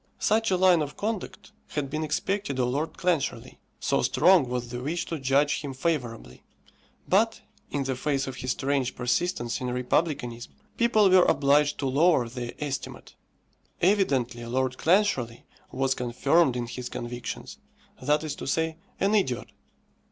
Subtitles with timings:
[0.17, 4.81] Such a line of conduct had been expected of Lord Clancharlie, so strong was the
[4.81, 6.41] wish to judge him favourably;
[7.07, 12.27] but, in the face of his strange persistence in republicanism, people were obliged to lower
[12.27, 13.13] their estimate.
[13.79, 17.59] Evidently Lord Clancharlie was confirmed in his convictions
[18.01, 19.49] that is to say, an idiot!